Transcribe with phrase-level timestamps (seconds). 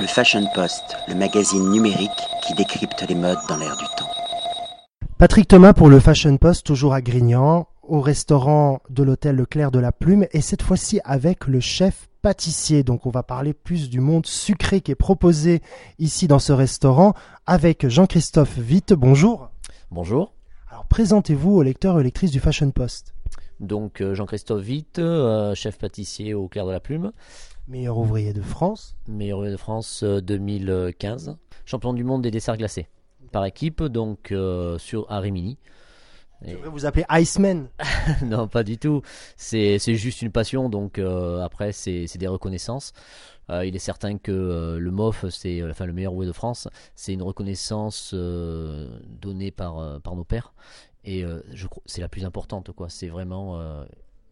[0.00, 2.10] Le Fashion Post, le magazine numérique
[2.46, 4.08] qui décrypte les modes dans l'air du temps.
[5.18, 9.72] Patrick Thomas pour le Fashion Post, toujours à Grignan, au restaurant de l'hôtel Le Clair
[9.72, 12.84] de la Plume, et cette fois-ci avec le chef pâtissier.
[12.84, 15.62] Donc on va parler plus du monde sucré qui est proposé
[15.98, 17.14] ici dans ce restaurant
[17.46, 18.92] avec Jean-Christophe Witt.
[18.92, 19.50] Bonjour.
[19.90, 20.32] Bonjour.
[20.70, 23.14] Alors présentez-vous aux lecteurs et lectrices du Fashion Post.
[23.60, 27.12] Donc euh, Jean-Christophe Witt, euh, chef pâtissier au Clair de la Plume.
[27.66, 28.96] Meilleur ouvrier de France.
[29.08, 31.36] Meilleur ouvrier de France 2015.
[31.64, 32.88] Champion du monde des desserts glacés.
[33.32, 35.58] Par équipe, donc euh, sur à Rimini.
[36.40, 37.68] Je vais vous appeler Iceman.
[38.24, 39.02] non, pas du tout.
[39.36, 42.92] C'est juste une passion, donc après, c'est des reconnaissances.
[43.50, 47.22] il est certain que le MOF, c'est enfin le meilleur ouvrier de France, c'est une
[47.22, 48.14] reconnaissance
[49.38, 50.52] donnée par, par nos pères.
[51.04, 52.88] Et je c'est la plus importante, quoi.
[52.88, 53.86] C'est vraiment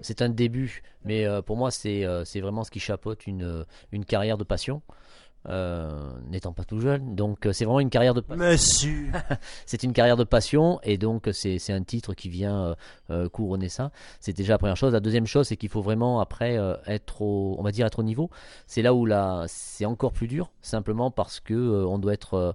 [0.00, 3.64] c'est un début, mais euh, pour moi, c'est euh, c'est vraiment ce qui chapeaute une,
[3.92, 4.82] une carrière de passion.
[5.48, 8.44] Euh, n'étant pas tout jeune, donc c'est vraiment une carrière de passion.
[8.44, 9.12] Monsieur
[9.66, 12.74] C'est une carrière de passion, et donc c'est un titre qui vient
[13.32, 13.92] couronner ça.
[14.20, 14.92] C'est déjà la première chose.
[14.92, 18.02] La deuxième chose, c'est qu'il faut vraiment après être au, on va dire être au
[18.02, 18.30] niveau.
[18.66, 19.06] C'est là où
[19.46, 22.54] c'est encore plus dur, simplement parce que on doit être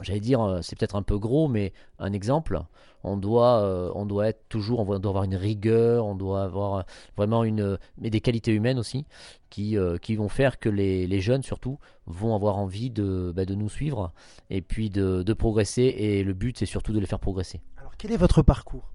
[0.00, 2.60] j'allais dire, euh, c'est peut-être un peu gros, mais un exemple,
[3.04, 6.74] on doit, euh, on doit être toujours, on doit avoir une rigueur, on doit avoir
[6.74, 6.82] euh,
[7.16, 9.06] vraiment une, mais des qualités humaines aussi,
[9.50, 13.54] qui, qui vont faire que les, les, jeunes surtout vont avoir envie de, bah, de
[13.54, 14.12] nous suivre
[14.48, 15.82] et puis de, de progresser.
[15.82, 17.60] Et le but, c'est surtout de les faire progresser.
[17.76, 18.88] Alors, quel est votre parcours?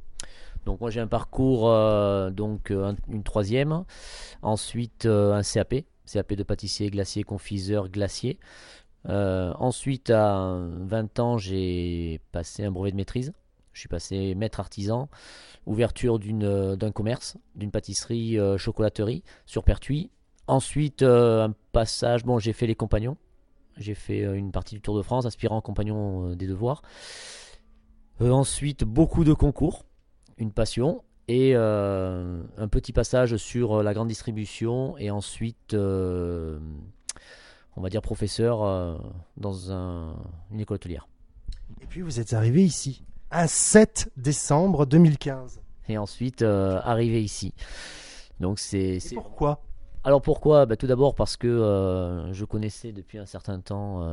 [0.65, 1.71] Donc moi j'ai un parcours
[2.31, 2.73] donc
[3.07, 3.85] une troisième,
[4.41, 5.75] ensuite un CAP,
[6.11, 8.37] CAP de pâtissier, glacier, confiseur, glacier.
[9.09, 13.33] Euh, ensuite, à 20 ans, j'ai passé un brevet de maîtrise.
[13.73, 15.08] Je suis passé maître artisan,
[15.66, 20.09] ouverture euh, d'un commerce, d'une pâtisserie euh, chocolaterie sur Pertuis.
[20.47, 23.17] Ensuite, un passage, bon, j'ai fait les compagnons.
[23.75, 26.81] J'ai fait une partie du Tour de France, aspirant compagnon des devoirs.
[28.21, 29.83] ensuite, beaucoup de concours,
[30.37, 31.04] une passion.
[31.27, 34.98] Et un petit passage sur la grande distribution.
[34.98, 35.76] Et ensuite,
[37.77, 38.98] on va dire, professeur euh,
[39.38, 41.08] dans une école hôtelière.
[41.82, 45.61] Et puis vous êtes arrivé ici, un 7 décembre 2015.
[45.89, 47.54] Et ensuite, euh, arrivé ici.
[48.39, 48.98] Donc c'est.
[49.14, 49.64] Pourquoi?
[50.04, 50.66] Alors pourquoi?
[50.66, 54.05] Bah, Tout d'abord parce que euh, je connaissais depuis un certain temps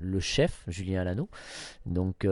[0.00, 1.28] le chef, Julien Alano,
[1.86, 2.26] donc, qui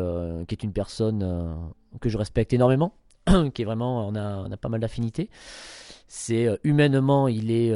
[0.54, 2.92] est une personne que je respecte énormément,
[3.54, 5.30] qui est vraiment, on a, on a pas mal d'affinités.
[6.06, 7.74] C'est humainement, il est,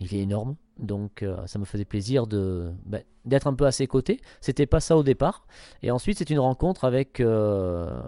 [0.00, 0.54] il est énorme.
[0.78, 4.20] Donc euh, ça me faisait plaisir de ben, d'être un peu à ses côtés.
[4.40, 5.46] C'était pas ça au départ.
[5.82, 8.00] Et ensuite c'est une rencontre avec euh,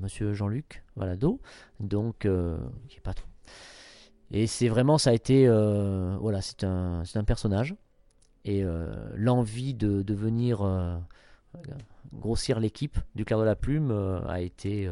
[0.00, 1.40] Monsieur Jean-Luc Valado,
[1.80, 2.58] donc euh,
[2.88, 3.26] qui est patron.
[4.30, 7.74] Et c'est vraiment ça a été voilà c'est un c'est un personnage
[8.44, 8.62] et
[9.14, 10.60] l'envie de, de venir
[12.12, 13.90] grossir l'équipe du Clair de la Plume
[14.28, 14.90] a été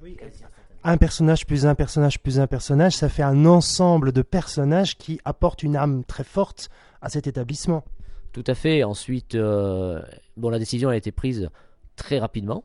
[0.00, 0.16] oui,
[0.86, 5.20] un personnage plus un personnage plus un personnage, ça fait un ensemble de personnages qui
[5.24, 6.70] apportent une âme très forte
[7.02, 7.84] à cet établissement.
[8.32, 8.84] Tout à fait.
[8.84, 10.00] Ensuite, euh,
[10.36, 11.50] bon, la décision a été prise
[11.96, 12.64] très rapidement.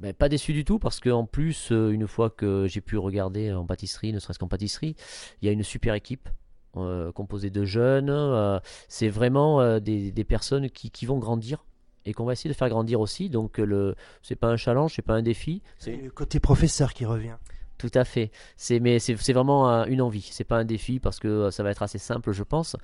[0.00, 3.52] Mais pas déçu du tout parce qu'en plus, euh, une fois que j'ai pu regarder
[3.52, 4.94] en pâtisserie, ne serait-ce qu'en pâtisserie,
[5.40, 6.28] il y a une super équipe
[6.76, 8.60] euh, composée de jeunes.
[8.88, 11.64] c'est vraiment des, personnes qui, qui vont grandir
[12.06, 13.30] et qu'on va essayer de faire grandir aussi.
[13.30, 15.62] Donc le c'est pas un challenge, c'est pas un défi.
[15.78, 17.36] C'est le côté professeur qui revient.
[17.78, 18.30] Tout à fait.
[18.56, 20.26] C'est mais c'est vraiment une envie.
[20.30, 22.76] C'est pas un défi parce que euh, ça va être assez simple, je pense,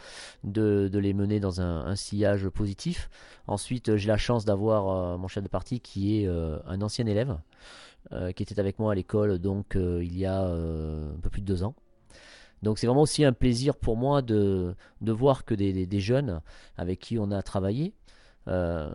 [0.44, 3.08] de, de les mener dans un, sillage positif.
[3.46, 7.06] Ensuite, j'ai la chance d'avoir euh, mon chef de partie qui est euh, un ancien
[7.06, 7.38] élève
[8.34, 11.62] qui était avec moi à l'école donc il y a un peu plus de deux
[11.62, 11.74] ans.
[12.62, 16.40] Donc c'est vraiment aussi un plaisir pour moi de, de voir que des, des, jeunes
[16.76, 17.92] avec qui on a travaillé
[18.48, 18.88] euh,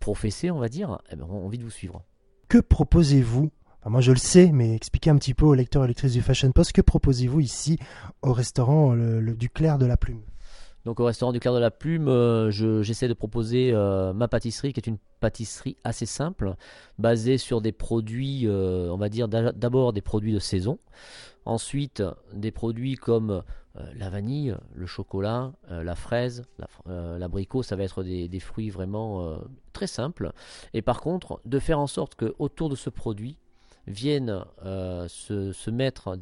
[0.00, 2.02] professés, on va dire, eh ben, ont envie de vous suivre.
[2.48, 3.50] Que proposez-vous
[3.90, 6.52] moi je le sais, mais expliquez un petit peu aux lecteurs et lectrices du Fashion
[6.52, 7.78] Post, que proposez-vous ici
[8.22, 10.22] au restaurant le, du Clair de la Plume?
[10.84, 14.72] Donc au restaurant du Clair de la Plume, euh, j'essaie de proposer euh, ma pâtisserie,
[14.72, 16.54] qui est une pâtisserie assez simple,
[16.98, 20.78] basée sur des produits, on va dire d'abord des produits de saison,
[21.44, 22.02] ensuite
[22.32, 23.42] des produits comme
[23.76, 26.44] euh, la vanille, le chocolat, euh, la fraise,
[26.88, 29.38] euh, l'abricot, ça va être des, fruits vraiment
[29.72, 30.32] très simples.
[30.74, 33.38] Et par contre, de faire en sorte que autour de ce produit
[33.86, 36.18] viennent se, mettre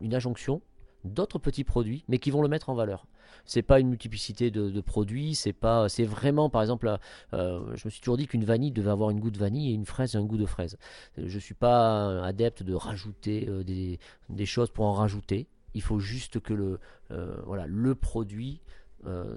[0.00, 0.62] une injonction
[1.06, 3.06] d'autres petits produits, mais qui vont le mettre en valeur.
[3.44, 6.98] C'est pas une multiplicité de, produits, c'est pas, c'est vraiment, par exemple,
[7.32, 9.84] je me suis toujours dit qu'une vanille devait avoir une goût de vanille et une
[9.84, 10.78] fraise un goût de fraise.
[11.16, 14.00] Je suis pas adepte de rajouter des,
[14.30, 15.46] des choses pour en rajouter.
[15.74, 16.80] Il faut juste que le,
[17.12, 18.60] euh, voilà, le produit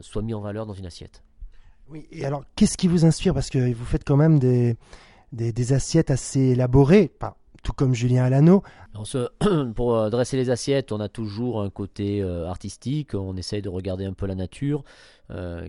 [0.01, 1.23] soit mis en valeur dans une assiette.
[1.89, 3.33] Oui, et alors qu'est-ce qui vous inspire?
[3.33, 4.77] Parce que vous faites quand même des,
[5.31, 7.11] des, assiettes assez élaborées,
[7.63, 8.63] tout comme Julien Alano.
[9.75, 14.13] pour dresser les assiettes, on a toujours un côté artistique, on essaye de regarder un
[14.13, 14.83] peu la nature,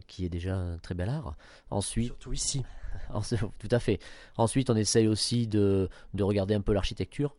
[0.07, 1.35] qui est déjà un très bel art.
[1.71, 2.65] Ensuite, Surtout ici.
[3.59, 3.99] Tout à fait.
[4.37, 5.89] Ensuite, on essaye aussi de,
[6.19, 7.35] regarder un peu l'architecture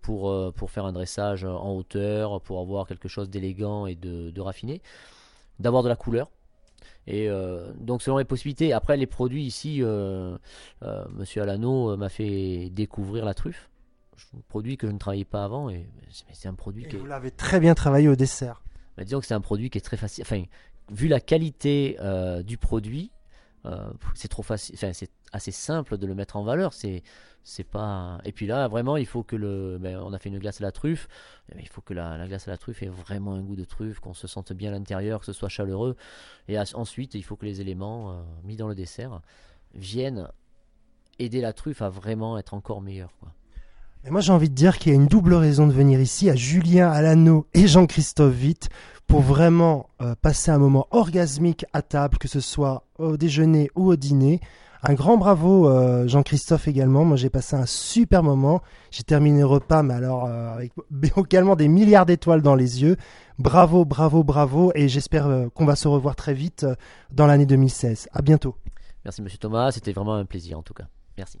[0.00, 4.40] pour, euh, pour faire un dressage en hauteur, pour avoir quelque chose d'élégant et de,
[4.40, 4.80] raffiné,
[5.58, 6.30] d'avoir de la couleur.
[7.06, 10.36] Et euh, donc selon les possibilités, après les produits ici, euh,
[11.10, 13.70] Monsieur Alano m'a fait découvrir la truffe,
[14.48, 15.86] produit que je ne travaillais pas avant, et
[16.32, 18.62] c'est un produit et Vous l'avez très bien travaillé au dessert.
[18.96, 20.22] Mais disons que c'est un produit qui est très facile.
[20.22, 20.42] Enfin,
[20.90, 21.96] vu la qualité
[22.44, 23.12] du produit,
[23.66, 26.72] euh, c'est trop facile, enfin, c'est assez simple de le mettre en valeur.
[26.72, 27.02] C'est,
[27.42, 28.18] c'est pas.
[28.24, 29.78] Et puis là, vraiment, il faut que le.
[29.78, 31.08] Ben, on a fait une glace à la truffe.
[31.52, 33.98] Eh il faut que la, glace à la truffe ait vraiment un goût de truffe,
[34.00, 35.96] qu'on se sente bien à l'intérieur, que ce soit chaleureux.
[36.46, 39.20] Et ensuite, il faut que les éléments euh, mis dans le dessert
[39.74, 40.28] viennent
[41.18, 43.12] aider la truffe à vraiment être encore meilleure.
[43.20, 43.32] Quoi.
[44.04, 46.30] Et moi, j'ai envie de dire qu'il y a une double raison de venir ici
[46.30, 48.68] à Julien Alano et Jean-Christophe Witt
[49.08, 53.88] pour vraiment euh, passer un moment orgasmique à table, que ce soit au déjeuner ou
[53.88, 54.40] au dîner.
[54.82, 57.04] Un grand bravo euh, Jean-Christophe également.
[57.04, 58.62] Moi j'ai passé un super moment.
[58.92, 60.72] J'ai terminé le repas, mais alors euh, avec
[61.16, 62.96] également des milliards d'étoiles dans les yeux.
[63.38, 64.70] Bravo, bravo, bravo.
[64.74, 66.66] Et j'espère qu'on va se revoir très vite
[67.10, 68.08] dans l'année 2016.
[68.12, 68.54] À bientôt.
[69.04, 69.72] Merci Monsieur Thomas.
[69.72, 70.86] C'était vraiment un plaisir en tout cas.
[71.16, 71.40] Merci.